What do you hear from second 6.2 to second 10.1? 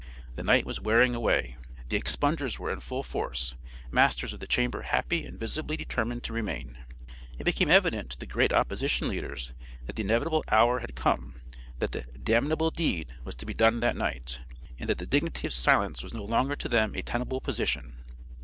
to remain. It became evident to the great opposition leaders that the